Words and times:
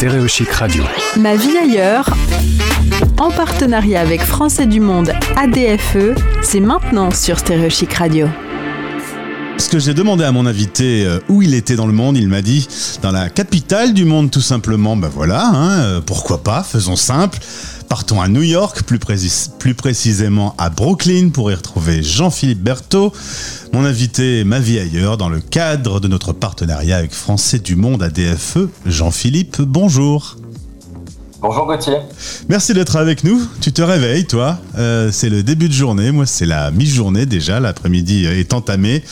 Stéréochic 0.00 0.50
Radio. 0.52 0.82
Ma 1.18 1.36
vie 1.36 1.58
ailleurs, 1.58 2.08
en 3.18 3.30
partenariat 3.30 4.00
avec 4.00 4.22
Français 4.22 4.64
du 4.64 4.80
Monde 4.80 5.12
ADFE, 5.36 6.18
c'est 6.40 6.60
maintenant 6.60 7.10
sur 7.10 7.38
Stéréochic 7.38 7.92
Radio. 7.92 8.26
Ce 9.58 9.68
que 9.68 9.78
j'ai 9.78 9.92
demandé 9.92 10.24
à 10.24 10.32
mon 10.32 10.46
invité 10.46 11.04
euh, 11.04 11.18
où 11.28 11.42
il 11.42 11.52
était 11.52 11.76
dans 11.76 11.86
le 11.86 11.92
monde, 11.92 12.16
il 12.16 12.28
m'a 12.28 12.40
dit 12.40 12.66
dans 13.02 13.12
la 13.12 13.28
capitale 13.28 13.92
du 13.92 14.06
monde 14.06 14.30
tout 14.30 14.40
simplement. 14.40 14.96
Ben 14.96 15.10
voilà, 15.14 15.44
hein, 15.44 15.80
euh, 15.80 16.00
pourquoi 16.00 16.42
pas, 16.42 16.62
faisons 16.62 16.96
simple. 16.96 17.38
Partons 17.90 18.20
à 18.20 18.28
New 18.28 18.42
York, 18.42 18.84
plus, 18.84 19.00
plus 19.58 19.74
précisément 19.74 20.54
à 20.58 20.70
Brooklyn, 20.70 21.30
pour 21.30 21.50
y 21.50 21.54
retrouver 21.56 22.04
Jean-Philippe 22.04 22.62
Berthaud, 22.62 23.12
mon 23.72 23.84
invité 23.84 24.44
Ma 24.44 24.60
vie 24.60 24.78
ailleurs, 24.78 25.16
dans 25.16 25.28
le 25.28 25.40
cadre 25.40 25.98
de 25.98 26.06
notre 26.06 26.32
partenariat 26.32 26.96
avec 26.96 27.12
Français 27.12 27.58
du 27.58 27.74
Monde 27.74 28.04
ADFE. 28.04 28.68
Jean-Philippe, 28.86 29.60
bonjour. 29.62 30.36
Bonjour 31.40 31.66
Gauthier. 31.66 31.96
Merci 32.48 32.74
d'être 32.74 32.94
avec 32.94 33.24
nous. 33.24 33.44
Tu 33.60 33.72
te 33.72 33.82
réveilles, 33.82 34.24
toi. 34.24 34.58
Euh, 34.78 35.10
c'est 35.10 35.28
le 35.28 35.42
début 35.42 35.68
de 35.68 35.74
journée. 35.74 36.12
Moi, 36.12 36.26
c'est 36.26 36.46
la 36.46 36.70
mi-journée 36.70 37.26
déjà. 37.26 37.58
L'après-midi 37.58 38.24
est 38.24 38.54
entamé. 38.54 39.02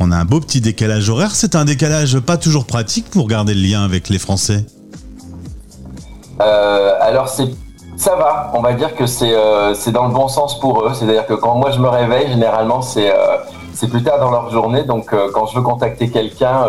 On 0.00 0.10
a 0.10 0.16
un 0.16 0.24
beau 0.24 0.40
petit 0.40 0.62
décalage 0.62 1.10
horaire. 1.10 1.34
C'est 1.34 1.54
un 1.54 1.66
décalage 1.66 2.18
pas 2.20 2.38
toujours 2.38 2.64
pratique 2.64 3.10
pour 3.10 3.28
garder 3.28 3.52
le 3.52 3.60
lien 3.60 3.84
avec 3.84 4.08
les 4.08 4.18
Français. 4.18 4.64
Euh, 6.40 6.92
alors, 6.98 7.28
c'est 7.28 7.48
ça 8.02 8.16
va, 8.16 8.50
on 8.54 8.60
va 8.60 8.72
dire 8.72 8.96
que 8.96 9.04
euh, 9.22 9.74
c'est 9.74 9.92
dans 9.92 10.08
le 10.08 10.12
bon 10.12 10.26
sens 10.26 10.58
pour 10.58 10.84
eux. 10.84 10.90
C'est-à-dire 10.92 11.24
que 11.24 11.34
quand 11.34 11.54
moi 11.54 11.70
je 11.70 11.78
me 11.78 11.88
réveille, 11.88 12.28
généralement 12.28 12.82
c'est 12.82 13.12
euh, 13.12 13.86
plus 13.88 14.02
tard 14.02 14.18
dans 14.18 14.32
leur 14.32 14.50
journée. 14.50 14.82
Donc 14.82 15.12
euh, 15.12 15.28
quand 15.32 15.46
je 15.46 15.54
veux 15.56 15.62
contacter 15.62 16.10
quelqu'un, 16.10 16.66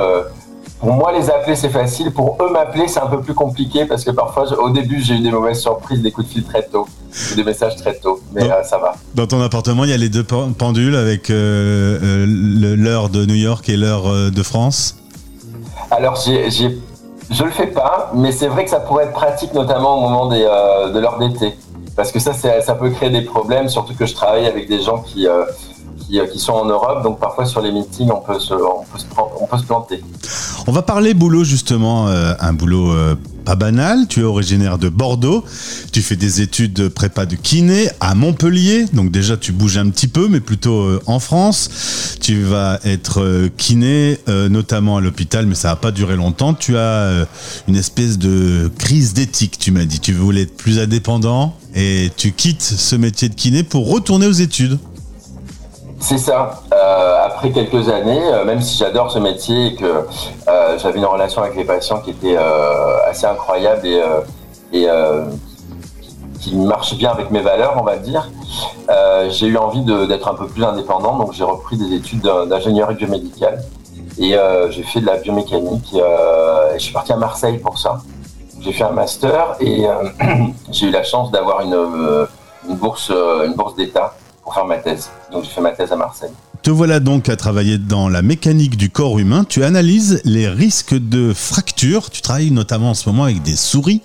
pour 0.79 0.91
moi 0.93 1.11
les 1.11 1.31
appeler 1.31 1.55
c'est 1.55 1.69
facile. 1.69 2.11
Pour 2.11 2.37
eux 2.39 2.51
m'appeler 2.51 2.87
c'est 2.87 2.99
un 2.99 3.07
peu 3.07 3.19
plus 3.21 3.33
compliqué 3.33 3.85
parce 3.85 4.03
que 4.03 4.11
parfois 4.11 4.43
au 4.59 4.69
début 4.69 5.01
j'ai 5.01 5.15
eu 5.15 5.21
des 5.21 5.31
mauvaises 5.31 5.59
surprises, 5.59 6.03
des 6.03 6.11
coups 6.11 6.27
de 6.27 6.33
fil 6.33 6.43
très 6.43 6.63
tôt, 6.63 6.87
des 7.35 7.43
messages 7.43 7.77
très 7.77 7.95
tôt. 7.95 8.19
Mais 8.33 8.47
ça 8.63 8.77
va. 8.77 8.93
Dans 9.15 9.25
ton 9.25 9.41
appartement 9.41 9.85
il 9.85 9.89
y 9.89 9.93
a 9.93 9.97
les 9.97 10.09
deux 10.09 10.23
pendules 10.23 10.95
avec 10.95 11.29
l'heure 11.29 13.09
de 13.09 13.25
New 13.25 13.39
York 13.49 13.67
et 13.69 13.77
l'heure 13.77 14.05
de 14.31 14.43
France? 14.43 14.97
Alors 15.89 16.15
j'ai 16.15 16.77
je 17.29 17.43
le 17.43 17.51
fais 17.51 17.67
pas, 17.67 18.11
mais 18.13 18.31
c'est 18.31 18.47
vrai 18.47 18.63
que 18.65 18.69
ça 18.69 18.79
pourrait 18.79 19.05
être 19.05 19.13
pratique, 19.13 19.53
notamment 19.53 19.97
au 19.97 20.01
moment 20.01 20.29
euh, 20.31 20.91
de 20.91 20.99
l'heure 20.99 21.19
d'été. 21.19 21.55
Parce 21.95 22.11
que 22.11 22.19
ça, 22.19 22.33
ça 22.33 22.75
peut 22.75 22.89
créer 22.89 23.09
des 23.09 23.21
problèmes, 23.21 23.69
surtout 23.69 23.93
que 23.95 24.05
je 24.05 24.15
travaille 24.15 24.47
avec 24.47 24.67
des 24.67 24.81
gens 24.81 24.99
qui, 24.99 25.27
euh, 25.27 25.45
euh, 26.13 26.27
qui, 26.27 26.39
sont 26.39 26.53
en 26.53 26.65
Europe, 26.65 27.03
donc 27.03 27.19
parfois 27.19 27.45
sur 27.45 27.61
les 27.61 27.71
meetings, 27.71 28.11
on 28.11 28.21
peut 28.21 28.39
se, 28.39 28.53
on 28.53 28.83
peut 28.91 28.97
se, 28.97 29.05
on 29.39 29.45
peut 29.45 29.57
se 29.57 29.63
planter. 29.63 30.03
On 30.65 30.71
va 30.71 30.81
parler 30.81 31.13
boulot 31.13 31.43
justement, 31.43 32.07
un 32.07 32.53
boulot 32.53 32.95
pas 33.43 33.55
banal. 33.55 34.07
Tu 34.07 34.21
es 34.21 34.23
originaire 34.23 34.77
de 34.77 34.87
Bordeaux. 34.87 35.43
Tu 35.91 36.01
fais 36.01 36.15
des 36.15 36.39
études 36.39 36.71
de 36.71 36.87
prépa 36.87 37.25
de 37.25 37.35
kiné 37.35 37.89
à 37.99 38.15
Montpellier. 38.15 38.85
Donc 38.93 39.11
déjà, 39.11 39.35
tu 39.35 39.51
bouges 39.51 39.77
un 39.77 39.89
petit 39.89 40.07
peu, 40.07 40.29
mais 40.29 40.39
plutôt 40.39 41.01
en 41.05 41.19
France. 41.19 42.15
Tu 42.21 42.41
vas 42.43 42.79
être 42.85 43.49
kiné, 43.57 44.19
notamment 44.27 44.95
à 44.95 45.01
l'hôpital, 45.01 45.45
mais 45.47 45.55
ça 45.55 45.67
va 45.67 45.75
pas 45.75 45.91
durer 45.91 46.15
longtemps. 46.15 46.53
Tu 46.53 46.77
as 46.77 47.27
une 47.67 47.75
espèce 47.75 48.17
de 48.17 48.71
crise 48.77 49.13
d'éthique, 49.13 49.59
tu 49.59 49.71
m'as 49.71 49.83
dit. 49.83 49.99
Tu 49.99 50.13
voulais 50.13 50.43
être 50.43 50.55
plus 50.55 50.79
indépendant 50.79 51.57
et 51.75 52.09
tu 52.15 52.31
quittes 52.31 52.63
ce 52.63 52.95
métier 52.95 53.27
de 53.27 53.35
kiné 53.35 53.63
pour 53.63 53.91
retourner 53.91 54.27
aux 54.27 54.31
études. 54.31 54.79
C'est 55.99 56.17
ça. 56.17 56.62
Euh, 56.83 57.25
après 57.25 57.51
quelques 57.51 57.87
années, 57.87 58.21
euh, 58.25 58.43
même 58.43 58.61
si 58.61 58.77
j'adore 58.77 59.09
ce 59.09 59.19
métier 59.19 59.67
et 59.67 59.75
que 59.75 60.05
euh, 60.47 60.77
j'avais 60.77 60.99
une 60.99 61.05
relation 61.05 61.41
avec 61.41 61.55
les 61.55 61.63
patients 61.63 61.99
qui 61.99 62.09
était 62.09 62.35
assez 63.07 63.25
incroyable 63.25 63.87
et, 63.87 64.87
qui 66.41 66.55
marche 66.57 66.95
bien 66.95 67.11
avec 67.11 67.31
mes 67.31 67.39
valeurs, 67.39 67.75
on 67.79 67.83
va 67.83 67.95
dire, 67.95 68.29
j'ai 69.29 69.47
eu 69.47 69.57
envie 69.57 69.83
d'être 70.07 70.27
un 70.27 70.35
peu 70.35 70.47
plus 70.47 70.63
indépendant. 70.63 71.17
Donc 71.17 71.33
j'ai 71.33 71.43
repris 71.43 71.77
des 71.77 71.95
études 71.95 72.21
d'ingénierie 72.21 72.95
biomédicale 72.95 73.63
et 74.17 74.35
j'ai 74.71 74.83
fait 74.83 74.99
de 74.99 75.05
la 75.05 75.17
biomécanique. 75.17 75.93
Et, 75.93 76.01
je 76.73 76.79
suis 76.79 76.93
parti 76.93 77.13
à 77.13 77.17
Marseille 77.17 77.59
pour 77.59 77.77
ça. 77.77 77.99
J'ai 78.59 78.73
fait 78.73 78.83
un 78.83 78.91
master 78.91 79.55
et 79.59 79.85
j'ai 80.71 80.87
eu 80.87 80.91
la 80.91 81.03
chance 81.03 81.31
d'avoir 81.31 81.61
une 81.61 82.27
bourse 82.75 83.11
d'État 83.77 84.15
pour 84.43 84.53
faire 84.53 84.65
ma 84.65 84.77
thèse. 84.77 85.09
Donc 85.31 85.43
j'ai 85.43 85.49
fait 85.49 85.61
ma 85.61 85.71
thèse 85.71 85.91
à 85.91 85.95
Marseille. 85.95 86.33
Te 86.63 86.69
voilà 86.69 87.01
donc 87.01 87.27
à 87.27 87.35
travailler 87.35 87.77
dans 87.77 88.07
la 88.07 88.21
mécanique 88.21 88.77
du 88.77 88.89
corps 88.89 89.19
humain. 89.19 89.43
Tu 89.43 89.65
analyses 89.65 90.21
les 90.23 90.47
risques 90.47 90.97
de 90.97 91.33
fractures. 91.33 92.09
Tu 92.09 92.21
travailles 92.21 92.51
notamment 92.51 92.91
en 92.91 92.93
ce 92.93 93.09
moment 93.09 93.25
avec 93.25 93.41
des 93.41 93.57
souris. 93.57 94.01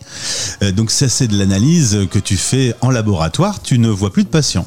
Euh, 0.64 0.72
donc 0.72 0.90
ça, 0.90 1.08
c'est 1.08 1.28
de 1.28 1.38
l'analyse 1.38 2.08
que 2.10 2.18
tu 2.18 2.36
fais 2.36 2.74
en 2.80 2.90
laboratoire. 2.90 3.62
Tu 3.62 3.78
ne 3.78 3.88
vois 3.88 4.10
plus 4.10 4.24
de 4.24 4.28
patients. 4.28 4.66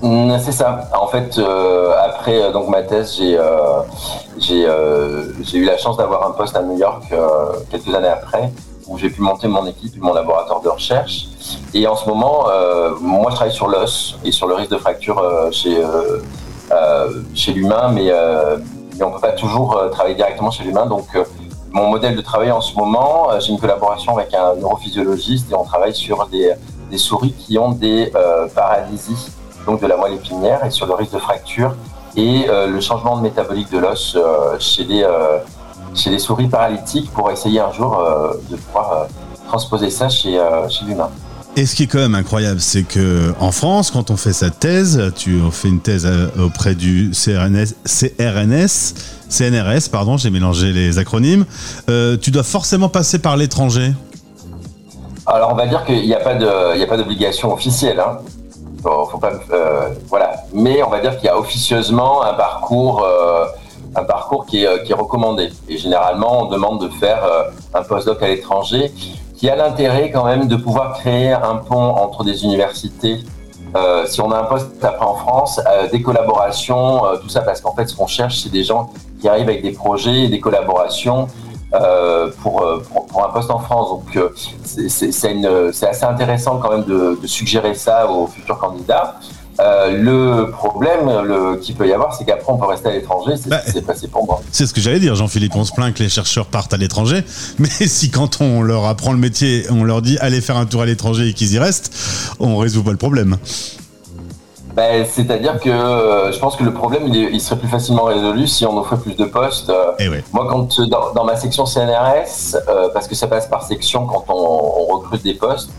Mm, 0.00 0.38
c'est 0.42 0.52
ça. 0.52 0.88
En 0.98 1.06
fait, 1.08 1.36
euh, 1.36 1.92
après 2.02 2.40
euh, 2.42 2.50
donc 2.50 2.70
ma 2.70 2.80
thèse, 2.80 3.14
j'ai 3.18 3.34
eu 5.58 5.64
la 5.66 5.76
chance 5.76 5.98
d'avoir 5.98 6.26
un 6.26 6.30
poste 6.30 6.56
à 6.56 6.62
New 6.62 6.78
York 6.78 7.12
quelques 7.70 7.94
années 7.94 8.08
après 8.08 8.50
où 8.86 8.96
j'ai 8.96 9.10
pu 9.10 9.20
monter 9.20 9.48
mon 9.48 9.66
équipe 9.66 10.00
mon 10.00 10.14
laboratoire 10.14 10.62
de 10.62 10.70
recherche. 10.70 11.26
Et 11.74 11.86
en 11.86 11.94
ce 11.96 12.08
moment, 12.08 12.46
moi, 13.02 13.26
je 13.32 13.34
travaille 13.34 13.54
sur 13.54 13.68
l'os 13.68 14.16
et 14.24 14.32
sur 14.32 14.46
le 14.46 14.54
risque 14.54 14.70
de 14.70 14.78
fracture 14.78 15.20
chez, 15.52 15.76
chez 17.34 17.52
l'humain, 17.52 17.90
mais, 17.92 18.12
on 18.98 19.08
ne 19.08 19.14
peut 19.14 19.20
pas 19.20 19.32
toujours 19.32 19.78
travailler 19.92 20.14
directement 20.14 20.50
chez 20.50 20.64
l'humain. 20.64 20.86
Donc, 20.86 21.06
mon 21.70 21.88
modèle 21.88 22.16
de 22.16 22.22
travail 22.22 22.50
en 22.50 22.60
ce 22.60 22.74
moment, 22.76 23.28
j'ai 23.40 23.52
une 23.52 23.58
collaboration 23.58 24.16
avec 24.16 24.32
un 24.32 24.54
neurophysiologiste 24.54 25.50
et 25.50 25.54
on 25.54 25.64
travaille 25.64 25.94
sur 25.94 26.26
des, 26.28 26.54
des 26.90 26.98
souris 26.98 27.32
qui 27.32 27.58
ont 27.58 27.72
des 27.72 28.12
paralysies, 28.54 29.30
donc 29.66 29.80
de 29.80 29.86
la 29.86 29.96
moelle 29.96 30.14
épinière, 30.14 30.64
et 30.64 30.70
sur 30.70 30.86
le 30.86 30.94
risque 30.94 31.12
de 31.12 31.18
fracture 31.18 31.74
et 32.16 32.46
le 32.48 32.80
changement 32.80 33.16
de 33.16 33.22
métabolique 33.22 33.70
de 33.70 33.78
l'os 33.78 34.16
chez 34.58 34.84
les 34.84 35.04
chez 35.96 36.10
les 36.10 36.18
souris 36.18 36.48
paralytiques 36.48 37.10
pour 37.12 37.30
essayer 37.30 37.60
un 37.60 37.72
jour 37.72 37.98
euh, 37.98 38.34
de 38.50 38.56
pouvoir 38.56 38.92
euh, 38.92 39.04
transposer 39.46 39.90
ça 39.90 40.08
chez, 40.08 40.38
euh, 40.38 40.68
chez 40.68 40.84
l'humain. 40.84 41.10
Et 41.58 41.64
ce 41.64 41.74
qui 41.74 41.84
est 41.84 41.86
quand 41.86 41.98
même 41.98 42.14
incroyable, 42.14 42.60
c'est 42.60 42.82
que 42.82 43.32
en 43.40 43.50
France, 43.50 43.90
quand 43.90 44.10
on 44.10 44.16
fait 44.16 44.34
sa 44.34 44.50
thèse, 44.50 45.12
tu 45.16 45.40
fais 45.50 45.68
une 45.68 45.80
thèse 45.80 46.06
auprès 46.38 46.74
du 46.74 47.12
CRNS, 47.12 47.74
CRNS 47.84 48.94
CNRS, 49.28 49.88
pardon, 49.90 50.18
j'ai 50.18 50.30
mélangé 50.30 50.72
les 50.72 50.98
acronymes. 50.98 51.46
tu 51.86 52.30
dois 52.30 52.42
forcément 52.42 52.90
passer 52.90 53.18
par 53.18 53.36
l'étranger. 53.38 53.92
Alors 55.26 55.50
on 55.52 55.56
va 55.56 55.66
dire 55.66 55.84
qu'il 55.84 56.02
n'y 56.02 56.14
a 56.14 56.20
pas 56.20 56.34
d'obligation 56.96 57.52
officielle. 57.52 58.00
Hein. 58.00 58.18
pas, 59.20 59.32
voilà. 60.08 60.36
Mais 60.52 60.82
on 60.82 60.90
va 60.90 61.00
dire 61.00 61.16
qu'il 61.16 61.24
y 61.24 61.30
a 61.30 61.38
officieusement 61.38 62.22
un 62.22 62.34
parcours 62.34 63.04
un 63.96 64.04
parcours 64.04 64.46
qui 64.46 64.62
est, 64.62 64.66
euh, 64.66 64.78
qui 64.78 64.92
est, 64.92 64.94
recommandé. 64.94 65.50
Et 65.68 65.78
généralement, 65.78 66.42
on 66.42 66.46
demande 66.46 66.82
de 66.82 66.88
faire 66.88 67.24
euh, 67.24 67.44
un 67.74 67.82
postdoc 67.82 68.22
à 68.22 68.28
l'étranger 68.28 68.92
qui 69.36 69.50
a 69.50 69.56
l'intérêt 69.56 70.10
quand 70.10 70.24
même 70.24 70.48
de 70.48 70.56
pouvoir 70.56 70.98
créer 70.98 71.32
un 71.32 71.56
pont 71.56 71.94
entre 71.94 72.24
des 72.24 72.44
universités. 72.44 73.18
Euh, 73.74 74.06
si 74.06 74.20
on 74.20 74.30
a 74.30 74.38
un 74.38 74.44
poste 74.44 74.82
après 74.82 75.04
en 75.04 75.14
France, 75.14 75.60
des 75.92 76.00
collaborations, 76.00 77.02
tout 77.20 77.28
ça, 77.28 77.42
parce 77.42 77.60
qu'en 77.60 77.74
fait, 77.74 77.86
ce 77.86 77.94
qu'on 77.94 78.06
cherche, 78.06 78.40
c'est 78.42 78.52
des 78.52 78.64
gens 78.64 78.90
qui 79.20 79.28
arrivent 79.28 79.48
avec 79.48 79.62
des 79.62 79.72
projets 79.72 80.24
et 80.24 80.28
des 80.28 80.40
collaborations 80.40 81.28
pour, 82.40 82.64
pour, 83.08 83.24
un 83.24 83.28
poste 83.28 83.50
en 83.50 83.58
France. 83.58 83.90
Donc, 83.90 84.18
c'est 84.64 85.86
assez 85.86 86.04
intéressant 86.04 86.58
quand 86.58 86.70
même 86.70 86.84
de, 86.84 87.18
de 87.20 87.26
suggérer 87.26 87.74
ça 87.74 88.10
aux 88.10 88.26
futurs 88.28 88.58
candidats. 88.58 89.16
Euh, 89.66 89.90
le 89.90 90.50
problème 90.50 91.06
le, 91.24 91.56
qu'il 91.56 91.74
peut 91.74 91.88
y 91.88 91.92
avoir, 91.92 92.14
c'est 92.14 92.24
qu'après 92.24 92.52
on 92.52 92.56
peut 92.56 92.66
rester 92.66 92.88
à 92.88 92.92
l'étranger. 92.92 93.32
C'est 93.36 93.50
ce 93.50 93.64
qui 93.66 93.72
s'est 93.72 93.82
passé 93.82 94.08
pour 94.08 94.24
moi. 94.24 94.40
C'est 94.52 94.66
ce 94.66 94.74
que 94.74 94.80
j'allais 94.80 95.00
dire, 95.00 95.14
Jean-Philippe. 95.14 95.54
On 95.56 95.64
se 95.64 95.72
plaint 95.72 95.92
que 95.94 96.02
les 96.02 96.08
chercheurs 96.08 96.46
partent 96.46 96.74
à 96.74 96.76
l'étranger, 96.76 97.24
mais 97.58 97.68
si 97.68 98.10
quand 98.10 98.40
on 98.40 98.62
leur 98.62 98.86
apprend 98.86 99.12
le 99.12 99.18
métier, 99.18 99.64
on 99.70 99.84
leur 99.84 100.02
dit 100.02 100.18
allez 100.20 100.40
faire 100.40 100.56
un 100.56 100.66
tour 100.66 100.82
à 100.82 100.86
l'étranger 100.86 101.28
et 101.28 101.32
qu'ils 101.32 101.54
y 101.54 101.58
restent, 101.58 101.92
on 102.38 102.56
résout 102.58 102.84
pas 102.84 102.92
le 102.92 102.96
problème. 102.96 103.36
Ben, 104.74 105.06
c'est-à-dire 105.10 105.58
que 105.58 105.70
euh, 105.70 106.32
je 106.32 106.38
pense 106.38 106.54
que 106.54 106.62
le 106.62 106.74
problème 106.74 107.08
il, 107.08 107.40
serait 107.40 107.58
plus 107.58 107.68
facilement 107.68 108.04
résolu 108.04 108.46
si 108.46 108.66
on 108.66 108.76
offrait 108.76 108.98
plus 108.98 109.16
de 109.16 109.24
postes. 109.24 109.70
Euh, 109.70 109.92
eh 109.98 110.08
moi, 110.34 110.46
quand 110.50 110.80
dans, 110.82 111.24
ma 111.24 111.34
section 111.36 111.64
CNRS, 111.64 112.56
parce 112.92 113.08
que 113.08 113.14
ça 113.14 113.26
passe 113.26 113.46
par 113.48 113.62
section 113.62 114.04
quand 114.04 114.26
on 114.28 114.96
recrute 114.96 115.22
des 115.22 115.32
postes, 115.32 115.70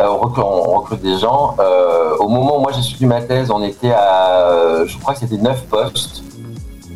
euh, 0.00 0.08
on 0.08 0.78
recrute, 0.78 1.02
des 1.02 1.18
gens. 1.18 1.56
Euh, 1.58 2.16
au 2.18 2.28
moment 2.28 2.58
où 2.58 2.60
moi 2.60 2.72
j'ai 2.72 2.82
suivi 2.82 3.06
ma 3.06 3.20
thèse, 3.20 3.50
on 3.50 3.62
était 3.62 3.92
à, 3.92 4.48
euh, 4.50 4.86
je 4.86 4.98
crois 4.98 5.14
que 5.14 5.20
c'était 5.20 5.36
9 5.36 5.66
postes. 5.66 6.22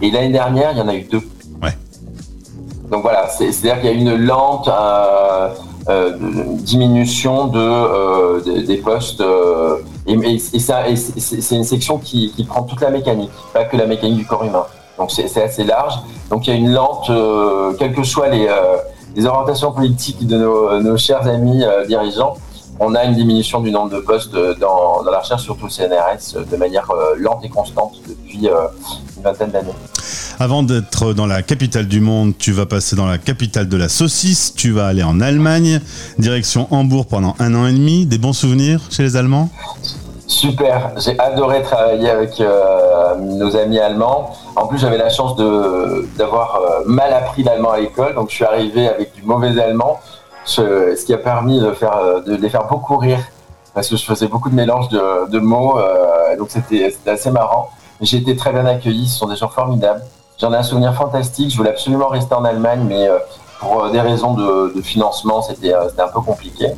Et 0.01 0.11
l'année 0.11 0.33
dernière, 0.33 0.73
il 0.73 0.79
y 0.79 0.81
en 0.81 0.89
a 0.89 0.95
eu 0.95 1.03
deux. 1.03 1.23
Donc 2.91 3.03
voilà, 3.03 3.29
c'est-à-dire 3.29 3.81
qu'il 3.81 3.91
y 3.91 3.93
a 3.93 3.97
une 3.97 4.15
lente 4.15 4.69
diminution 6.61 7.47
de, 7.47 8.63
des 8.67 8.77
postes. 8.77 9.23
et, 10.07 10.39
c'est 10.39 11.57
une 11.57 11.65
section 11.65 11.99
qui, 11.99 12.47
prend 12.47 12.63
toute 12.63 12.83
la 12.83 12.91
mécanique, 12.91 13.31
pas 13.55 13.65
que 13.65 13.77
la 13.77 13.87
mécanique 13.87 14.19
du 14.19 14.27
corps 14.27 14.45
humain. 14.45 14.67
Donc 14.99 15.11
c'est 15.11 15.43
assez 15.43 15.65
large. 15.65 15.95
Donc 16.29 16.47
il 16.47 16.51
y 16.51 16.53
a 16.53 16.57
une 16.57 16.73
lente, 16.73 17.11
quels 17.79 17.95
que 17.95 18.05
soient 18.05 18.29
les, 18.29 18.49
les 19.17 19.27
orientations 19.27 19.73
politiques 19.73 20.27
de 20.27 20.37
nos, 20.37 20.97
chers 20.99 21.27
amis 21.27 21.65
dirigeants, 21.89 22.35
on 22.81 22.95
a 22.95 23.05
une 23.05 23.15
diminution 23.15 23.61
du 23.61 23.71
nombre 23.71 23.91
de 23.91 24.01
postes 24.01 24.35
dans, 24.61 25.03
la 25.11 25.21
recherche, 25.21 25.43
surtout 25.43 25.67
le 25.67 25.71
CNRS, 25.71 26.45
de 26.51 26.57
manière 26.57 26.91
lente 27.19 27.45
et 27.45 27.49
constante 27.49 27.95
depuis 28.09 28.49
une 28.49 29.23
vingtaine 29.23 29.51
d'années. 29.51 29.75
Avant 30.41 30.65
d'être 30.65 31.13
dans 31.13 31.27
la 31.27 31.43
capitale 31.43 31.87
du 31.87 32.01
monde, 32.01 32.33
tu 32.37 32.51
vas 32.51 32.67
passer 32.67 32.97
dans 32.97 33.07
la 33.07 33.19
capitale 33.19 33.69
de 33.69 33.77
la 33.77 33.89
saucisse, 33.89 34.53
tu 34.55 34.73
vas 34.73 34.87
aller 34.89 35.05
en 35.05 35.21
Allemagne, 35.21 35.81
direction 36.19 36.67
Hambourg 36.73 37.07
pendant 37.07 37.37
un 37.39 37.55
an 37.55 37.67
et 37.67 37.73
demi. 37.73 38.05
Des 38.05 38.19
bons 38.19 38.33
souvenirs 38.33 38.81
chez 38.91 39.05
les 39.05 39.17
Allemands? 39.17 39.49
Super, 40.27 40.91
j'ai 40.97 41.17
adoré 41.21 41.63
travailler 41.63 42.11
avec 42.11 42.41
euh, 42.41 43.15
nos 43.17 43.57
amis 43.57 43.79
allemands. 43.79 44.33
En 44.57 44.67
plus, 44.67 44.79
j'avais 44.79 44.99
la 44.99 45.11
chance 45.11 45.37
d'avoir 46.17 46.57
euh, 46.57 46.83
mal 46.87 47.13
appris 47.13 47.45
l'allemand 47.45 47.71
à 47.73 47.79
l'école, 47.79 48.15
donc 48.15 48.31
je 48.31 48.37
suis 48.37 48.45
arrivé 48.45 48.89
avec 48.89 49.15
du 49.15 49.23
mauvais 49.23 49.61
allemand, 49.61 50.01
ce, 50.45 51.05
qui 51.05 51.13
a 51.13 51.19
permis 51.19 51.61
de, 51.61 51.73
faire, 51.73 51.97
euh, 51.97 52.21
de 52.21 52.35
les 52.35 52.49
faire 52.49 52.67
beaucoup 52.67 52.97
rire, 52.97 53.21
parce 53.75 53.89
que 53.89 53.97
je 53.97 54.05
faisais 54.05 54.29
beaucoup 54.29 54.51
de 54.51 54.55
mélanges 54.55 54.89
de, 54.89 55.39
mots, 55.39 55.79
donc 56.39 56.49
c'était 56.51 56.95
assez 57.07 57.31
marrant. 57.31 57.71
J'ai 58.01 58.19
été 58.19 58.37
très 58.37 58.53
bien 58.53 58.67
accueilli, 58.67 59.09
ce 59.09 59.19
sont 59.19 59.29
des 59.29 59.37
gens 59.37 59.49
formidables. 59.49 60.03
J'en 60.39 60.53
ai 60.53 60.57
un 60.57 60.63
souvenir 60.63 60.95
fantastique, 60.95 61.51
je 61.51 61.57
voulais 61.57 61.71
absolument 61.71 62.09
rester 62.09 62.35
en 62.35 62.45
Allemagne, 62.45 62.85
mais 62.87 63.09
pour 63.59 63.91
des 63.91 64.01
raisons 64.01 64.35
de, 64.35 64.81
financement, 64.83 65.43
c'était 65.43 65.73
un 65.75 66.09
peu 66.13 66.21
compliqué. 66.21 66.69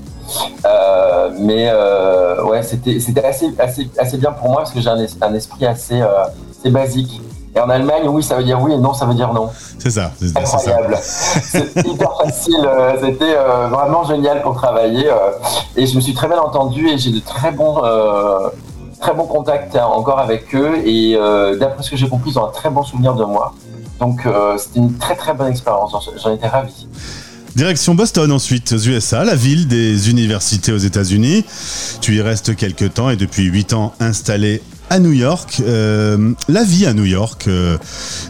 Euh, 0.65 1.31
mais 1.39 1.69
euh, 1.71 2.45
ouais, 2.45 2.63
c'était 2.63 3.25
assez, 3.25 3.55
assez, 3.59 3.89
assez 3.99 4.17
bien 4.19 4.33
pour 4.33 4.49
moi 4.49 4.59
parce 4.59 4.73
que 4.73 4.81
j'ai 4.81 4.89
un, 4.89 5.35
esprit 5.35 5.67
assez, 5.67 6.01
euh, 6.01 6.25
assez 6.59 6.71
basique. 6.71 7.21
Et 7.57 7.61
en 7.61 7.71
Allemagne, 7.71 8.07
oui, 8.07 8.23
ça 8.23 8.37
veut 8.37 8.45
dire 8.45 8.61
oui, 8.61 8.75
et 8.75 8.77
non, 8.77 8.93
ça 8.93 9.07
veut 9.07 9.15
dire 9.15 9.33
non. 9.33 9.49
C'est 9.79 9.91
ça. 9.91 10.13
C'est 10.21 10.37
incroyable. 10.37 10.99
C'est 11.01 11.87
hyper 11.87 12.11
facile. 12.23 12.69
C'était 13.03 13.35
vraiment 13.71 14.05
génial 14.05 14.43
pour 14.43 14.55
travailler. 14.55 15.11
et 15.75 15.87
je 15.87 15.97
me 15.97 16.01
suis 16.01 16.13
très 16.13 16.29
bien 16.29 16.39
entendu 16.39 16.87
et 16.89 16.99
j'ai 16.99 17.11
de 17.11 17.21
très 17.21 17.53
bons, 17.53 17.81
très 19.01 19.15
bons 19.15 19.27
contacts 19.27 19.75
encore 19.77 20.19
avec 20.19 20.55
eux. 20.55 20.77
Et 20.85 21.17
d'après 21.59 21.83
ce 21.83 21.91
que 21.91 21.97
j'ai 21.97 22.09
compris, 22.09 22.31
ils 22.31 22.39
ont 22.39 22.47
un 22.47 22.53
très 22.53 22.69
bon 22.69 22.83
souvenir 22.83 23.15
de 23.15 23.25
moi. 23.25 23.55
Donc 24.01 24.21
c'était 24.59 24.79
une 24.79 24.99
très 24.99 25.17
très 25.17 25.33
bonne 25.33 25.49
expérience. 25.49 25.97
J'en 26.23 26.35
étais 26.35 26.49
ravi. 26.49 26.87
Direction 27.55 27.95
Boston 27.95 28.31
ensuite, 28.33 28.73
aux 28.73 28.79
USA, 28.79 29.25
la 29.25 29.35
ville 29.35 29.67
des 29.67 30.11
universités 30.11 30.73
aux 30.73 30.79
États-Unis. 30.79 31.43
Tu 32.03 32.17
y 32.17 32.21
restes 32.21 32.55
quelques 32.55 32.93
temps 32.93 33.09
et 33.09 33.17
depuis 33.17 33.45
8 33.45 33.73
ans 33.73 33.95
installé 33.99 34.61
à 34.91 34.99
New 34.99 35.13
York. 35.13 35.63
Euh, 35.65 36.33
la 36.49 36.65
vie 36.65 36.87
à 36.87 36.93
New 36.93 37.05
York, 37.05 37.47
euh, 37.49 37.77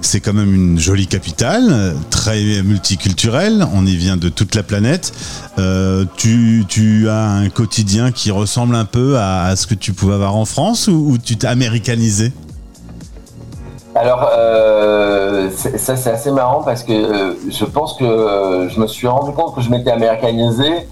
c'est 0.03 0.21
quand 0.21 0.33
même 0.33 0.55
une 0.55 0.79
jolie 0.79 1.07
capitale, 1.07 1.95
très 2.11 2.63
multiculturelle. 2.63 3.67
On 3.75 3.87
y 3.87 3.97
vient 3.97 4.17
de 4.17 4.29
toute 4.29 4.55
la 4.55 4.63
planète. 4.63 5.13
Euh, 5.59 6.05
tu, 6.17 7.09
as 7.09 7.31
un 7.31 7.49
quotidien 7.49 8.13
qui 8.13 8.31
ressemble 8.31 8.75
un 8.75 8.85
peu 8.85 9.19
à, 9.19 9.55
ce 9.57 9.67
que 9.67 9.75
tu 9.75 9.93
pouvais 9.93 10.15
avoir 10.15 10.37
en 10.37 10.45
France 10.45 10.89
ou, 10.89 11.11
ou 11.11 11.19
tu 11.19 11.37
t'es 11.37 11.47
américanisé? 11.47 12.33
Alors, 13.95 14.29
ça 15.57 15.97
c'est 15.97 16.11
assez 16.11 16.31
marrant 16.31 16.63
parce 16.63 16.83
que 16.83 17.35
je 17.49 17.65
pense 17.65 17.95
que 17.95 18.69
je 18.71 18.79
me 18.79 18.87
suis 18.87 19.07
rendu 19.07 19.33
compte 19.33 19.55
que 19.55 19.63
je 19.63 19.71
m'étais 19.71 19.91
américanisé 19.91 20.87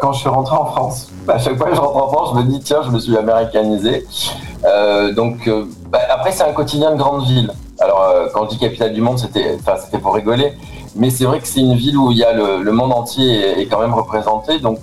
quand 0.00 0.12
je 0.12 0.20
suis 0.20 0.28
rentré 0.28 0.56
en 0.56 0.66
France. 0.66 1.08
À 1.28 1.38
chaque 1.38 1.56
fois 1.56 1.68
que 1.68 1.74
je 1.74 1.80
rentre 1.80 1.96
en 1.96 2.08
France, 2.08 2.30
je 2.34 2.38
me 2.40 2.44
dis 2.44 2.60
tiens, 2.60 2.82
je 2.84 2.90
me 2.90 2.98
suis 2.98 3.16
américanisé. 3.16 4.06
donc, 5.16 5.48
bah, 5.90 5.98
après 6.10 6.32
c'est 6.32 6.44
un 6.44 6.52
quotidien 6.52 6.92
de 6.92 6.96
grande 6.96 7.24
ville. 7.24 7.50
Alors, 7.80 8.06
quand 8.32 8.42
on 8.42 8.46
dit 8.46 8.58
capitale 8.58 8.92
du 8.92 9.00
monde, 9.00 9.18
c'était, 9.18 9.56
c'était 9.82 9.98
pour 9.98 10.14
rigoler, 10.14 10.52
mais 10.94 11.10
c'est 11.10 11.24
vrai 11.24 11.40
que 11.40 11.48
c'est 11.48 11.60
une 11.60 11.74
ville 11.74 11.96
où 11.96 12.12
il 12.12 12.18
y 12.18 12.24
a 12.24 12.32
le, 12.32 12.72
monde 12.72 12.92
entier 12.92 13.58
est, 13.60 13.66
quand 13.66 13.80
même 13.80 13.94
représenté. 13.94 14.58
Donc, 14.58 14.80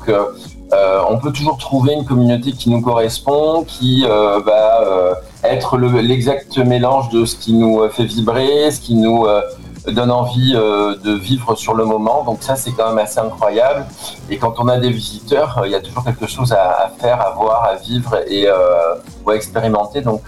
on 0.72 1.18
peut 1.20 1.32
toujours 1.32 1.58
trouver 1.58 1.94
une 1.94 2.06
communauté 2.06 2.52
qui 2.52 2.72
nous 2.72 2.82
correspond, 2.82 3.64
qui 3.64 4.04
va 4.04 5.22
être 5.44 5.78
l'exact 5.78 6.58
mélange 6.58 7.10
de 7.10 7.26
ce 7.26 7.36
qui 7.36 7.54
nous 7.54 7.88
fait 7.90 8.04
vibrer, 8.04 8.72
ce 8.72 8.80
qui 8.80 8.96
nous 8.96 9.26
euh, 9.26 9.42
donne 9.88 10.12
envie 10.12 10.54
euh, 10.56 10.96
de 11.04 11.14
vivre 11.14 11.56
sur 11.56 11.74
le 11.74 11.86
moment. 11.86 12.24
Donc 12.24 12.38
ça, 12.42 12.56
c'est 12.56 12.72
quand 12.72 12.90
même 12.90 13.00
assez 13.00 13.20
incroyable. 13.20 13.86
Et 14.30 14.38
quand 14.38 14.56
on 14.60 14.68
a 14.68 14.78
des 14.78 14.92
visiteurs, 14.92 15.58
euh, 15.58 15.68
il 15.68 15.72
y 15.72 15.76
a 15.76 15.82
toujours 15.82 16.04
quelque 16.04 16.28
chose 16.28 16.52
à, 16.54 16.92
faire, 17.00 17.22
à 17.22 17.32
voir, 17.32 17.64
à 17.64 17.76
vivre 17.76 18.18
et 18.28 18.48
à 18.48 18.98
expérimenter. 19.34 20.02
Donc 20.02 20.24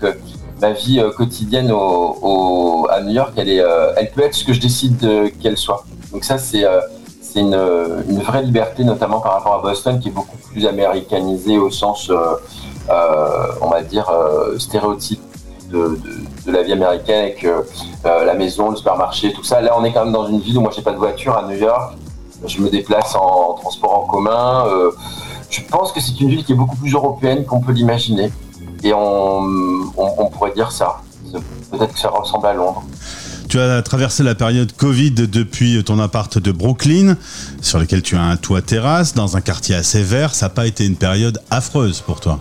ma 0.61 0.71
vie 0.71 1.03
quotidienne 1.17 1.71
au, 1.71 2.87
à 2.89 3.01
New 3.01 3.11
York, 3.11 3.33
elle, 3.35 3.49
est, 3.49 3.63
elle 3.97 4.11
peut 4.11 4.21
être 4.21 4.35
ce 4.35 4.43
que 4.45 4.53
je 4.53 4.61
décide 4.61 5.31
qu'elle 5.41 5.57
soit. 5.57 5.83
Donc 6.11 6.23
ça, 6.23 6.37
c'est 6.37 6.65
c'est 7.21 7.39
une, 7.39 7.55
une, 8.07 8.21
vraie 8.21 8.43
liberté, 8.43 8.83
notamment 8.83 9.19
par 9.19 9.33
rapport 9.33 9.55
à 9.55 9.61
Boston, 9.61 9.99
qui 9.99 10.09
est 10.09 10.11
beaucoup 10.11 10.37
plus 10.37 10.67
américanisé 10.67 11.57
au 11.57 11.71
sens 11.71 12.11
euh, 12.89 13.53
on 13.61 13.69
va 13.69 13.81
dire, 13.81 14.09
euh, 14.09 14.57
stéréotype 14.59 15.21
de, 15.73 15.99
la 16.51 16.63
vie 16.63 16.73
américaine 16.73 17.23
avec 17.23 17.43
euh, 17.43 17.61
la 18.03 18.33
maison, 18.33 18.69
le 18.69 18.75
supermarché, 18.75 19.33
tout 19.33 19.43
ça. 19.43 19.61
Là, 19.61 19.75
on 19.77 19.83
est 19.83 19.91
quand 19.91 20.03
même 20.03 20.13
dans 20.13 20.27
une 20.27 20.39
ville 20.39 20.57
où 20.57 20.61
moi, 20.61 20.71
j'ai 20.75 20.81
pas 20.81 20.91
de 20.91 20.97
voiture 20.97 21.37
à 21.37 21.47
New 21.47 21.57
York. 21.57 21.95
Je 22.45 22.59
me 22.61 22.69
déplace 22.69 23.15
en, 23.15 23.53
transport 23.53 24.03
en 24.03 24.07
commun. 24.07 24.65
je 25.49 25.61
pense 25.69 25.91
que 25.91 26.01
c'est 26.01 26.19
une 26.19 26.29
ville 26.29 26.43
qui 26.43 26.51
est 26.51 26.55
beaucoup 26.55 26.75
plus 26.75 26.93
européenne 26.93 27.45
qu'on 27.45 27.61
peut 27.61 27.71
l'imaginer. 27.71 28.31
Et 28.83 28.93
on, 28.93 30.29
pourrait 30.31 30.53
dire 30.53 30.71
ça. 30.71 31.01
Peut-être 31.71 31.93
que 31.93 31.99
ça 31.99 32.09
ressemble 32.09 32.47
à 32.47 32.53
Londres. 32.53 32.83
Tu 33.47 33.59
as 33.59 33.81
traversé 33.81 34.23
la 34.23 34.35
période 34.35 34.73
Covid 34.73 35.11
depuis 35.11 35.83
ton 35.83 35.99
appart 35.99 36.37
de 36.37 36.51
Brooklyn, 36.51 37.15
sur 37.61 37.79
lequel 37.79 38.01
tu 38.01 38.15
as 38.15 38.21
un 38.23 38.35
toit 38.35 38.61
terrasse, 38.61 39.13
dans 39.13 39.37
un 39.37 39.41
quartier 39.41 39.75
assez 39.75 40.03
vert. 40.03 40.33
Ça 40.35 40.47
n'a 40.47 40.49
pas 40.49 40.67
été 40.67 40.85
une 40.85 40.95
période 40.95 41.39
affreuse 41.49 42.01
pour 42.01 42.19
toi 42.19 42.39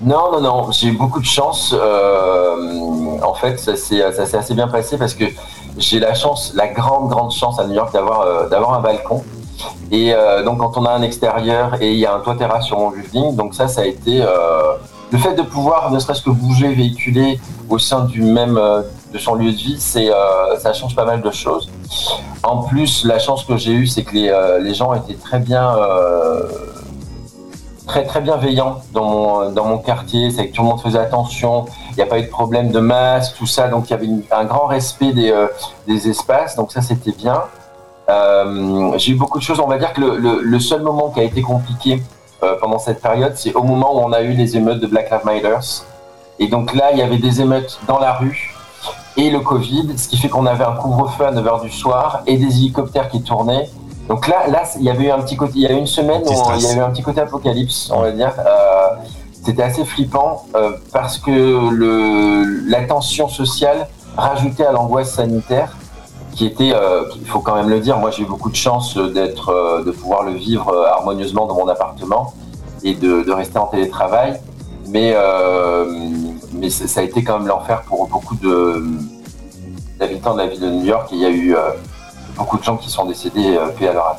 non, 0.00 0.30
non, 0.32 0.40
non, 0.42 0.72
j'ai 0.72 0.88
eu 0.88 0.92
beaucoup 0.92 1.20
de 1.20 1.26
chance. 1.26 1.74
Euh, 1.74 3.18
en 3.22 3.34
fait, 3.34 3.58
ça 3.58 3.76
s'est 3.76 4.02
assez 4.02 4.54
bien 4.54 4.68
passé 4.68 4.98
parce 4.98 5.14
que 5.14 5.24
j'ai 5.78 6.00
la 6.00 6.14
chance, 6.14 6.52
la 6.54 6.68
grande, 6.68 7.08
grande 7.08 7.32
chance 7.32 7.58
à 7.58 7.66
New 7.66 7.74
York 7.74 7.92
d'avoir 7.94 8.20
euh, 8.20 8.48
d'avoir 8.48 8.74
un 8.74 8.80
balcon. 8.80 9.24
Et 9.90 10.12
euh, 10.12 10.42
donc, 10.42 10.58
quand 10.58 10.76
on 10.76 10.84
a 10.84 10.90
un 10.90 11.02
extérieur 11.02 11.80
et 11.80 11.92
il 11.92 11.98
y 11.98 12.04
a 12.04 12.14
un 12.14 12.20
toit 12.20 12.36
terrasse 12.36 12.66
sur 12.66 12.78
mon 12.78 12.90
building, 12.90 13.36
donc 13.36 13.54
ça, 13.54 13.68
ça 13.68 13.82
a 13.82 13.84
été 13.86 14.22
le 15.12 15.18
fait 15.18 15.34
de 15.34 15.42
pouvoir 15.42 15.90
ne 15.90 15.98
serait-ce 15.98 16.22
que 16.22 16.30
bouger, 16.30 16.74
véhiculer 16.74 17.40
au 17.70 17.78
sein 17.78 18.04
du 18.04 18.20
même 18.20 18.60
de 19.12 19.18
son 19.18 19.34
lieu 19.34 19.50
de 19.50 19.56
vie, 19.56 19.76
c'est 19.78 20.10
ça 20.58 20.74
change 20.74 20.94
pas 20.94 21.06
mal 21.06 21.22
de 21.22 21.30
choses. 21.30 21.70
En 22.42 22.58
plus, 22.64 23.04
la 23.04 23.18
chance 23.18 23.44
que 23.44 23.56
j'ai 23.56 23.72
eue, 23.72 23.86
c'est 23.86 24.02
que 24.02 24.12
les, 24.12 24.58
les 24.60 24.74
gens 24.74 24.92
étaient 24.92 25.14
très 25.14 25.38
bien 25.38 25.74
très 27.86 28.04
très 28.04 28.20
bienveillant 28.20 28.82
dans 28.92 29.04
mon, 29.04 29.50
dans 29.50 29.64
mon 29.64 29.78
quartier, 29.78 30.30
c'est 30.30 30.48
que 30.48 30.54
tout 30.54 30.62
le 30.62 30.68
monde 30.68 30.80
faisait 30.80 30.98
attention, 30.98 31.66
il 31.90 31.96
n'y 31.96 32.02
a 32.02 32.06
pas 32.06 32.18
eu 32.18 32.22
de 32.22 32.30
problème 32.30 32.70
de 32.70 32.80
masse, 32.80 33.34
tout 33.34 33.46
ça, 33.46 33.68
donc 33.68 33.88
il 33.88 33.90
y 33.90 33.94
avait 33.94 34.08
un 34.32 34.44
grand 34.44 34.66
respect 34.66 35.12
des, 35.12 35.30
euh, 35.30 35.46
des 35.86 36.08
espaces, 36.08 36.56
donc 36.56 36.72
ça 36.72 36.82
c'était 36.82 37.12
bien. 37.12 37.42
Euh, 38.08 38.92
j'ai 38.98 39.12
eu 39.12 39.14
beaucoup 39.14 39.38
de 39.38 39.42
choses, 39.42 39.60
on 39.60 39.66
va 39.66 39.78
dire 39.78 39.92
que 39.92 40.00
le, 40.00 40.40
le, 40.40 40.60
seul 40.60 40.82
moment 40.82 41.10
qui 41.10 41.20
a 41.20 41.24
été 41.24 41.42
compliqué 41.42 42.02
euh, 42.42 42.54
pendant 42.60 42.78
cette 42.78 43.00
période, 43.00 43.32
c'est 43.36 43.54
au 43.54 43.62
moment 43.62 43.96
où 43.96 44.00
on 44.00 44.12
a 44.12 44.22
eu 44.22 44.32
les 44.32 44.56
émeutes 44.56 44.80
de 44.80 44.86
Black 44.86 45.10
Lives 45.10 45.24
Matter. 45.24 45.58
Et 46.38 46.48
donc 46.48 46.74
là, 46.74 46.92
il 46.92 46.98
y 46.98 47.02
avait 47.02 47.18
des 47.18 47.40
émeutes 47.40 47.80
dans 47.88 47.98
la 47.98 48.12
rue 48.12 48.54
et 49.16 49.30
le 49.30 49.40
Covid, 49.40 49.96
ce 49.96 50.08
qui 50.08 50.18
fait 50.18 50.28
qu'on 50.28 50.46
avait 50.46 50.64
un 50.64 50.74
couvre-feu 50.74 51.24
à 51.26 51.32
9h 51.32 51.62
du 51.62 51.70
soir 51.70 52.22
et 52.26 52.36
des 52.36 52.58
hélicoptères 52.58 53.08
qui 53.08 53.22
tournaient 53.22 53.70
donc 54.08 54.28
là, 54.28 54.46
là, 54.48 54.62
il 54.76 54.84
y 54.84 54.90
avait 54.90 55.06
eu 55.06 55.10
un 55.10 55.20
petit 55.20 55.36
côté, 55.36 55.52
il 55.56 55.62
y 55.62 55.66
a 55.66 55.72
eu 55.72 55.78
une 55.78 55.86
semaine 55.86 56.22
où 56.22 56.32
il 56.56 56.62
y 56.62 56.66
a 56.66 56.74
eu 56.74 56.80
un 56.80 56.90
petit 56.90 57.02
côté 57.02 57.20
apocalypse, 57.20 57.90
on 57.92 58.02
va 58.02 58.12
dire. 58.12 58.32
Euh, 58.38 58.88
c'était 59.44 59.62
assez 59.62 59.84
flippant 59.84 60.44
euh, 60.54 60.72
parce 60.92 61.18
que 61.18 61.30
le, 61.30 62.68
la 62.68 62.82
tension 62.82 63.28
sociale 63.28 63.88
rajoutait 64.16 64.66
à 64.66 64.72
l'angoisse 64.72 65.12
sanitaire, 65.12 65.76
qui 66.32 66.46
était, 66.46 66.72
euh, 66.72 67.04
il 67.20 67.26
faut 67.26 67.40
quand 67.40 67.54
même 67.54 67.68
le 67.68 67.80
dire, 67.80 67.98
moi 67.98 68.10
j'ai 68.10 68.22
eu 68.22 68.26
beaucoup 68.26 68.50
de 68.50 68.56
chance 68.56 68.96
d'être, 68.96 69.82
de 69.84 69.90
pouvoir 69.90 70.22
le 70.22 70.32
vivre 70.32 70.86
harmonieusement 70.86 71.46
dans 71.46 71.54
mon 71.54 71.68
appartement 71.68 72.34
et 72.84 72.94
de, 72.94 73.22
de 73.22 73.32
rester 73.32 73.58
en 73.58 73.66
télétravail, 73.66 74.40
mais 74.88 75.16
mais 76.52 76.70
ça 76.70 77.00
a 77.00 77.02
été 77.02 77.22
quand 77.24 77.38
même 77.38 77.48
l'enfer 77.48 77.82
pour 77.82 78.06
beaucoup 78.08 78.36
de 78.36 78.82
d'habitants 79.98 80.34
de 80.34 80.38
la 80.38 80.46
ville 80.46 80.60
de 80.60 80.70
New 80.70 80.84
York. 80.84 81.08
il 81.12 81.18
y 81.18 81.24
a 81.24 81.30
eu 81.30 81.56
beaucoup 82.36 82.58
de 82.58 82.64
gens 82.64 82.76
qui 82.76 82.90
sont 82.90 83.06
décédés 83.06 83.56
euh, 83.56 83.68
puis 83.74 83.86
à 83.86 83.92
leur 83.92 84.16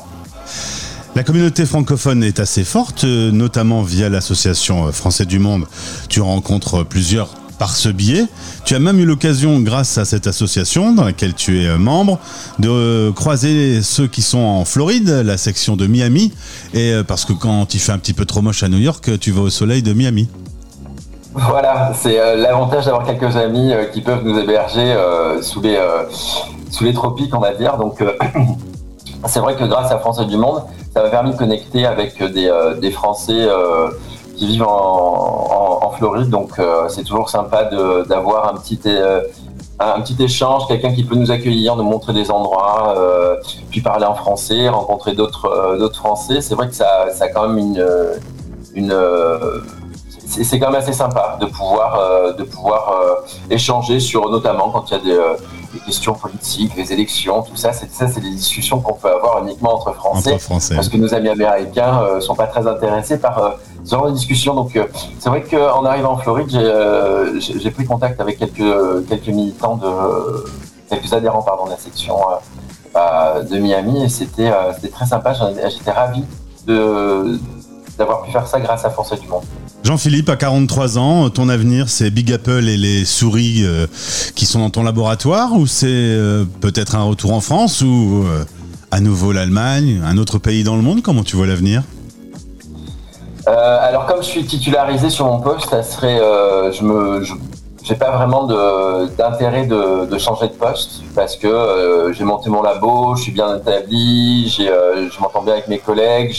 la 1.16 1.24
communauté 1.24 1.66
francophone 1.66 2.22
est 2.22 2.38
assez 2.38 2.62
forte, 2.62 3.02
euh, 3.02 3.32
notamment 3.32 3.82
via 3.82 4.08
l'association 4.08 4.86
euh, 4.86 4.92
Français 4.92 5.24
du 5.24 5.40
Monde. 5.40 5.66
Tu 6.08 6.20
rencontres 6.20 6.84
plusieurs 6.84 7.30
par 7.58 7.74
ce 7.74 7.88
biais. 7.88 8.26
Tu 8.64 8.76
as 8.76 8.78
même 8.78 9.00
eu 9.00 9.04
l'occasion, 9.04 9.58
grâce 9.58 9.98
à 9.98 10.04
cette 10.04 10.28
association 10.28 10.92
dans 10.92 11.02
laquelle 11.02 11.34
tu 11.34 11.64
es 11.64 11.76
membre, 11.76 12.20
de 12.60 13.10
croiser 13.16 13.82
ceux 13.82 14.06
qui 14.06 14.22
sont 14.22 14.38
en 14.38 14.64
Floride, 14.64 15.08
la 15.08 15.36
section 15.36 15.74
de 15.74 15.88
Miami. 15.88 16.32
Et 16.72 16.92
parce 17.08 17.24
que 17.24 17.32
quand 17.32 17.74
il 17.74 17.80
fait 17.80 17.90
un 17.90 17.98
petit 17.98 18.12
peu 18.12 18.26
trop 18.26 18.42
moche 18.42 18.62
à 18.62 18.68
New 18.68 18.78
York, 18.78 19.18
tu 19.18 19.32
vas 19.32 19.40
au 19.40 19.50
soleil 19.50 19.82
de 19.82 19.92
Miami. 19.92 20.28
Voilà, 21.34 21.92
c'est 22.00 22.36
l'avantage 22.36 22.84
d'avoir 22.84 23.04
quelques 23.04 23.34
amis 23.36 23.72
qui 23.92 24.02
peuvent 24.02 24.22
nous 24.22 24.38
héberger 24.38 24.96
sous 25.42 25.60
les 25.60 25.76
sous 26.70 26.84
les 26.84 26.92
tropiques, 26.92 27.34
on 27.34 27.40
va 27.40 27.54
dire. 27.54 27.76
Donc, 27.76 28.00
euh, 28.00 28.12
c'est 29.26 29.40
vrai 29.40 29.56
que 29.56 29.64
grâce 29.64 29.90
à 29.90 29.98
Français 29.98 30.24
du 30.26 30.36
Monde, 30.36 30.62
ça 30.94 31.02
m'a 31.02 31.10
permis 31.10 31.32
de 31.32 31.36
connecter 31.36 31.86
avec 31.86 32.22
des, 32.22 32.50
des 32.80 32.90
Français 32.90 33.46
qui 34.36 34.46
vivent 34.46 34.66
en, 34.66 35.90
Floride. 35.96 36.30
Donc 36.30 36.60
c'est 36.88 37.02
toujours 37.02 37.28
sympa 37.28 37.64
d'avoir 38.08 38.54
un 39.80 40.00
petit 40.00 40.22
échange, 40.22 40.66
quelqu'un 40.66 40.92
qui 40.92 41.04
peut 41.04 41.14
nous 41.14 41.30
accueillir, 41.30 41.76
nous 41.76 41.84
montrer 41.84 42.12
des 42.12 42.30
endroits, 42.30 42.94
euh, 42.96 43.36
puis 43.70 43.80
parler 43.80 44.06
en 44.06 44.14
français, 44.14 44.68
rencontrer 44.68 45.14
d'autres 45.14 45.46
euh, 45.46 45.90
Français. 45.92 46.40
C'est 46.40 46.54
vrai 46.54 46.68
que 46.68 46.74
ça, 46.74 47.06
a 47.20 47.28
quand 47.28 47.48
même 47.48 47.58
une, 48.74 48.94
c'est 50.26 50.58
quand 50.58 50.70
même 50.70 50.80
assez 50.80 50.92
sympa 50.92 51.38
de 51.40 51.46
pouvoir 51.46 51.98
euh, 51.98 52.32
de 52.32 52.44
pouvoir 52.44 53.22
échanger 53.50 54.00
sur 54.00 54.30
notamment 54.30 54.70
quand 54.70 54.90
il 54.90 54.92
y 54.92 54.96
a 54.96 55.04
des, 55.04 55.20
des, 55.72 55.80
questions 55.80 56.14
politiques, 56.14 56.74
les 56.76 56.92
élections, 56.92 57.42
tout 57.42 57.56
ça. 57.56 57.72
C'est 57.72 57.90
ça, 57.90 58.08
c'est 58.08 58.20
des 58.20 58.30
discussions 58.30 58.80
qu'on 58.80 58.94
peut 58.94 59.10
avoir 59.10 59.42
uniquement 59.44 59.74
entre 59.74 59.92
Français, 59.92 60.34
entre 60.34 60.42
Français. 60.42 60.74
parce 60.74 60.88
que 60.88 60.96
nos 60.96 61.14
amis 61.14 61.28
américains 61.28 62.20
sont 62.20 62.34
pas 62.34 62.46
très 62.46 62.66
intéressés 62.66 63.18
par 63.18 63.58
ce 63.88 63.94
genre 63.94 64.06
de 64.06 64.12
discussion. 64.12 64.54
Donc, 64.54 64.76
euh, 64.76 64.84
c'est 65.18 65.28
vrai 65.28 65.42
qu'en 65.42 65.84
arrivant 65.84 66.12
en 66.12 66.18
Floride, 66.18 66.54
euh, 66.54 67.40
j'ai 67.40 67.70
pris 67.70 67.84
contact 67.86 68.20
avec 68.20 68.38
quelques, 68.38 69.08
quelques 69.08 69.28
militants 69.28 69.76
de, 69.76 70.44
quelques 70.88 71.12
adhérents, 71.12 71.42
pardon, 71.42 71.64
de 71.64 71.70
la 71.70 71.78
section 71.78 72.16
euh, 72.96 73.42
de 73.42 73.58
Miami 73.58 74.04
et 74.04 74.08
c'était 74.08 74.52
très 74.92 75.06
sympa. 75.06 75.32
J'étais 75.32 75.90
ravi 75.90 76.22
d'avoir 77.96 78.22
pu 78.22 78.30
faire 78.30 78.46
ça 78.46 78.60
grâce 78.60 78.84
à 78.84 78.90
Force 78.90 79.18
du 79.18 79.26
Monde. 79.26 79.44
Jean-Philippe, 79.84 80.28
à 80.28 80.36
43 80.36 80.98
ans, 80.98 81.30
ton 81.30 81.48
avenir, 81.48 81.88
c'est 81.88 82.10
Big 82.10 82.32
Apple 82.32 82.68
et 82.68 82.76
les 82.76 83.04
souris 83.04 83.64
qui 84.34 84.44
sont 84.44 84.58
dans 84.58 84.70
ton 84.70 84.82
laboratoire 84.82 85.52
ou 85.54 85.66
c'est 85.66 86.18
peut-être 86.60 86.94
un 86.94 87.04
retour 87.04 87.32
en 87.32 87.40
France 87.40 87.80
ou 87.80 88.24
à 88.90 89.00
nouveau 89.00 89.32
l'Allemagne, 89.32 90.00
un 90.04 90.18
autre 90.18 90.38
pays 90.38 90.64
dans 90.64 90.76
le 90.76 90.82
monde? 90.82 91.02
Comment 91.02 91.22
tu 91.22 91.36
vois 91.36 91.46
l'avenir? 91.46 91.82
Euh, 93.48 93.78
alors 93.80 94.06
comme 94.06 94.22
je 94.22 94.28
suis 94.28 94.44
titularisé 94.44 95.08
sur 95.10 95.26
mon 95.26 95.40
poste, 95.40 95.70
ça 95.70 95.82
serait, 95.82 96.20
euh, 96.20 96.70
je 96.72 97.32
j'ai 97.88 97.94
pas 97.94 98.10
vraiment 98.10 98.44
d'intérêt 99.16 99.64
de, 99.64 100.18
changer 100.18 100.48
de 100.48 100.52
poste 100.52 101.02
parce 101.14 101.36
que 101.36 101.46
euh, 101.46 102.12
j'ai 102.12 102.24
monté 102.24 102.50
mon 102.50 102.60
labo, 102.60 103.16
je 103.16 103.22
suis 103.22 103.32
bien 103.32 103.56
établi, 103.56 104.48
je 104.50 105.20
m'entends 105.20 105.42
bien 105.42 105.54
avec 105.54 105.68
mes 105.68 105.78
collègues, 105.78 106.32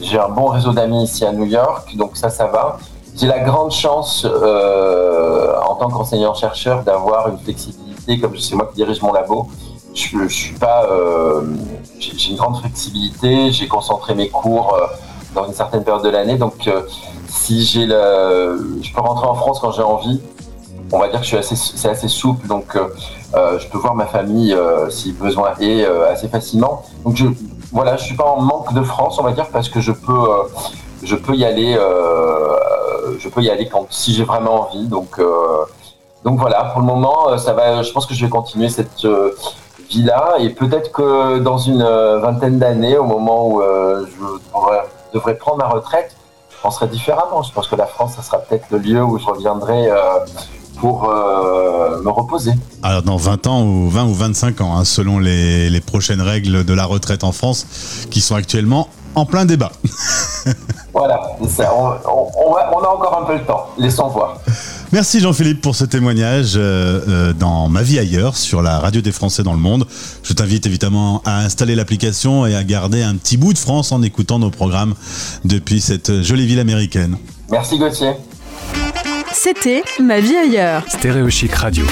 j'ai 0.00 0.18
un 0.18 0.28
bon 0.28 0.46
réseau 0.46 0.72
d'amis 0.72 1.04
ici 1.04 1.24
à 1.24 1.32
New 1.32 1.44
York, 1.44 1.94
donc 1.96 2.16
ça, 2.16 2.28
ça 2.28 2.46
va. 2.46 2.78
J'ai 3.16 3.28
la 3.28 3.38
grande 3.38 3.70
chance 3.70 4.24
en 4.24 5.74
tant 5.76 5.88
qu'enseignant 5.90 6.34
chercheur 6.34 6.82
d'avoir 6.82 7.28
une 7.28 7.38
flexibilité, 7.38 8.18
comme 8.18 8.36
c'est 8.36 8.56
moi 8.56 8.66
qui 8.66 8.76
dirige 8.76 9.00
mon 9.00 9.12
labo. 9.12 9.46
Je, 9.94 10.26
suis 10.26 10.54
pas, 10.54 10.88
j'ai 12.00 12.30
une 12.30 12.36
grande 12.36 12.58
flexibilité, 12.58 13.52
j'ai 13.52 13.68
concentré 13.68 14.16
mes 14.16 14.28
cours 14.28 14.76
dans 15.34 15.46
une 15.46 15.52
certaine 15.52 15.84
période 15.84 16.04
de 16.04 16.08
l'année. 16.08 16.36
Donc, 16.36 16.66
euh, 16.66 16.82
si 17.28 17.64
j'ai 17.64 17.86
le, 17.86 18.78
je 18.80 18.92
peux 18.92 19.00
rentrer 19.00 19.26
en 19.26 19.34
France 19.34 19.58
quand 19.60 19.72
j'ai 19.72 19.82
envie. 19.82 20.20
On 20.94 21.00
va 21.00 21.08
dire 21.08 21.20
que 21.20 21.42
c'est 21.42 21.88
assez 21.88 22.06
souple, 22.06 22.46
donc 22.46 22.76
euh, 22.76 22.86
euh, 23.34 23.58
je 23.58 23.66
peux 23.68 23.78
voir 23.78 23.96
ma 23.96 24.06
famille 24.06 24.56
si 24.90 25.10
besoin 25.10 25.54
est 25.58 25.84
assez 25.84 26.28
facilement. 26.28 26.84
Donc, 27.04 27.16
je, 27.16 27.26
voilà, 27.72 27.96
je 27.96 28.04
suis 28.04 28.14
pas 28.14 28.24
en 28.24 28.40
manque 28.40 28.72
de 28.72 28.82
France, 28.82 29.18
on 29.18 29.24
va 29.24 29.32
dire, 29.32 29.48
parce 29.48 29.68
que 29.68 29.80
je 29.80 29.90
peux, 29.90 30.28
je 31.02 31.16
peux 31.16 31.34
y 31.34 31.44
aller, 31.44 31.76
je 33.18 33.28
peux 33.28 33.42
y 33.42 33.50
aller 33.50 33.68
quand 33.68 33.86
si 33.90 34.14
j'ai 34.14 34.22
vraiment 34.22 34.68
envie. 34.68 34.86
Donc, 34.86 35.20
donc 36.24 36.38
voilà, 36.38 36.62
pour 36.72 36.80
le 36.80 36.86
moment, 36.86 37.36
ça 37.38 37.54
va. 37.54 37.82
Je 37.82 37.90
pense 37.90 38.06
que 38.06 38.14
je 38.14 38.24
vais 38.24 38.30
continuer 38.30 38.68
cette 38.68 39.04
vie-là 39.90 40.36
et 40.38 40.50
peut-être 40.50 40.92
que 40.92 41.40
dans 41.40 41.58
une 41.58 41.82
vingtaine 41.82 42.60
d'années, 42.60 42.98
au 42.98 43.04
moment 43.04 43.48
où 43.48 43.60
je 43.60 45.12
devrais 45.12 45.34
prendre 45.34 45.58
ma 45.58 45.66
retraite, 45.66 46.14
je 46.64 46.68
penserais 46.68 46.86
différemment. 46.86 47.42
Je 47.42 47.52
pense 47.52 47.68
que 47.68 47.76
la 47.76 47.86
France, 47.86 48.14
ça 48.14 48.22
sera 48.22 48.38
peut-être 48.38 48.70
le 48.70 48.78
lieu 48.78 49.02
où 49.02 49.18
je 49.18 49.26
reviendrai 49.26 49.90
euh, 49.90 49.96
pour 50.84 51.08
euh, 51.08 52.02
me 52.02 52.10
reposer. 52.10 52.52
Alors 52.82 53.02
dans 53.02 53.16
20 53.16 53.46
ans 53.46 53.64
ou 53.64 53.88
20 53.88 54.04
ou 54.04 54.12
25 54.12 54.60
ans, 54.60 54.76
hein, 54.76 54.84
selon 54.84 55.18
les, 55.18 55.70
les, 55.70 55.80
prochaines 55.80 56.20
règles 56.20 56.62
de 56.62 56.74
la 56.74 56.84
retraite 56.84 57.24
en 57.24 57.32
France, 57.32 58.06
qui 58.10 58.20
sont 58.20 58.34
actuellement 58.34 58.90
en 59.14 59.24
plein 59.24 59.46
débat. 59.46 59.72
voilà, 60.92 61.22
on, 61.40 61.46
on, 61.46 62.54
a 62.54 62.88
encore 62.88 63.18
un 63.22 63.24
peu 63.24 63.32
le 63.32 63.44
temps, 63.46 63.70
laissons 63.78 64.08
voir. 64.08 64.36
Merci 64.92 65.20
Jean-Philippe 65.20 65.62
pour 65.62 65.74
ce 65.74 65.86
témoignage 65.86 66.52
euh, 66.56 67.00
euh, 67.08 67.32
dans 67.32 67.70
Ma 67.70 67.82
vie 67.82 67.98
ailleurs 67.98 68.36
sur 68.36 68.60
la 68.60 68.78
radio 68.78 69.00
des 69.00 69.10
Français 69.10 69.42
dans 69.42 69.54
le 69.54 69.60
monde. 69.60 69.86
Je 70.22 70.34
t'invite 70.34 70.66
évidemment 70.66 71.22
à 71.24 71.38
installer 71.38 71.76
l'application 71.76 72.44
et 72.44 72.54
à 72.54 72.62
garder 72.62 73.02
un 73.02 73.14
petit 73.16 73.38
bout 73.38 73.54
de 73.54 73.58
France 73.58 73.90
en 73.90 74.02
écoutant 74.02 74.38
nos 74.38 74.50
programmes 74.50 74.94
depuis 75.46 75.80
cette 75.80 76.20
jolie 76.22 76.46
ville 76.46 76.60
américaine. 76.60 77.16
Merci 77.50 77.78
Gauthier. 77.78 78.12
C'était 79.34 79.82
Ma 80.00 80.20
vie 80.20 80.36
ailleurs. 80.36 80.84
Stéréo 80.88 81.28
Chic 81.28 81.52
Radio. 81.54 81.84